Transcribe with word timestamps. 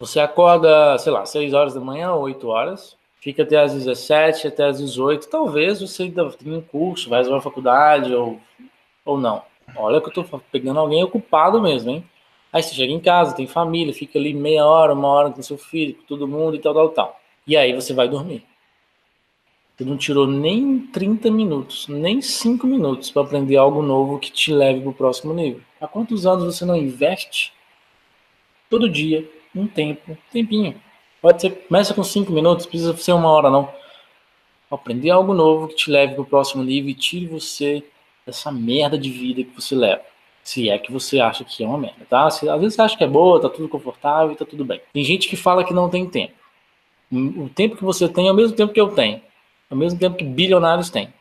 Você 0.00 0.20
acorda, 0.20 0.96
sei 0.98 1.10
lá, 1.10 1.26
6 1.26 1.52
horas 1.52 1.74
da 1.74 1.80
manhã, 1.80 2.14
8 2.14 2.46
horas, 2.46 2.96
fica 3.20 3.42
até 3.42 3.58
às 3.58 3.74
17, 3.74 4.46
até 4.46 4.64
às 4.64 4.78
18. 4.78 5.28
Talvez 5.28 5.80
você 5.80 6.04
ainda 6.04 6.30
tenha 6.30 6.56
um 6.56 6.60
curso, 6.60 7.10
vai 7.10 7.26
uma 7.26 7.40
faculdade 7.40 8.14
ou, 8.14 8.40
ou 9.04 9.18
não. 9.18 9.42
Olha 9.74 10.00
que 10.00 10.08
eu 10.08 10.12
tô 10.12 10.24
pegando 10.52 10.78
alguém 10.78 11.02
ocupado 11.02 11.60
mesmo, 11.60 11.90
hein? 11.90 12.04
Aí 12.52 12.62
você 12.62 12.76
chega 12.76 12.92
em 12.92 13.00
casa, 13.00 13.34
tem 13.34 13.48
família, 13.48 13.92
fica 13.92 14.20
ali 14.20 14.32
meia 14.32 14.64
hora, 14.64 14.94
uma 14.94 15.08
hora 15.08 15.30
com 15.32 15.42
seu 15.42 15.58
filho, 15.58 15.96
com 15.96 16.04
todo 16.04 16.28
mundo 16.28 16.54
e 16.54 16.60
tal, 16.60 16.72
tal, 16.72 16.88
tal. 16.90 17.20
E 17.44 17.56
aí 17.56 17.74
você 17.74 17.92
vai 17.92 18.08
dormir. 18.08 18.44
Você 19.76 19.84
não 19.84 19.96
tirou 19.96 20.28
nem 20.28 20.78
30 20.78 21.28
minutos, 21.28 21.88
nem 21.88 22.22
5 22.22 22.68
minutos 22.68 23.10
para 23.10 23.22
aprender 23.22 23.56
algo 23.56 23.82
novo 23.82 24.20
que 24.20 24.30
te 24.30 24.52
leve 24.52 24.80
para 24.80 24.90
o 24.90 24.94
próximo 24.94 25.34
nível. 25.34 25.60
Há 25.80 25.88
quantos 25.88 26.24
anos 26.24 26.44
você 26.44 26.64
não 26.64 26.76
investe? 26.76 27.52
Todo 28.70 28.88
dia, 28.88 29.28
um 29.54 29.66
tempo, 29.66 30.12
um 30.12 30.16
tempinho. 30.32 30.80
Pode 31.20 31.40
ser, 31.40 31.50
começa 31.50 31.94
com 31.94 32.04
5 32.04 32.32
minutos, 32.32 32.66
precisa 32.66 32.96
ser 32.96 33.12
uma 33.12 33.30
hora 33.30 33.50
não. 33.50 33.68
Aprender 34.70 35.10
algo 35.10 35.34
novo 35.34 35.68
que 35.68 35.76
te 35.76 35.90
leve 35.90 36.14
para 36.14 36.22
o 36.22 36.26
próximo 36.26 36.62
nível 36.62 36.90
e 36.90 36.94
tire 36.94 37.26
você 37.26 37.82
dessa 38.26 38.52
merda 38.52 38.98
de 38.98 39.10
vida 39.10 39.42
que 39.42 39.54
você 39.54 39.74
leva. 39.74 40.02
Se 40.44 40.68
é 40.68 40.78
que 40.78 40.92
você 40.92 41.20
acha 41.20 41.44
que 41.44 41.64
é 41.64 41.66
uma 41.66 41.78
merda, 41.78 42.06
tá? 42.08 42.30
Se, 42.30 42.48
às 42.48 42.60
vezes 42.60 42.74
você 42.74 42.82
acha 42.82 42.96
que 42.96 43.04
é 43.04 43.06
boa, 43.06 43.40
tá 43.40 43.48
tudo 43.48 43.68
confortável, 43.68 44.36
tá 44.36 44.44
tudo 44.44 44.64
bem. 44.64 44.80
Tem 44.92 45.02
gente 45.02 45.28
que 45.28 45.36
fala 45.36 45.64
que 45.64 45.74
não 45.74 45.88
tem 45.88 46.06
tempo. 46.06 46.34
O 47.10 47.48
tempo 47.48 47.76
que 47.76 47.84
você 47.84 48.08
tem 48.08 48.28
é 48.28 48.32
o 48.32 48.34
mesmo 48.34 48.56
tempo 48.56 48.72
que 48.72 48.80
eu 48.80 48.88
tenho. 48.88 49.20
É 49.70 49.74
o 49.74 49.76
mesmo 49.76 49.98
tempo 49.98 50.16
que 50.16 50.24
bilionários 50.24 50.90
têm. 50.90 51.12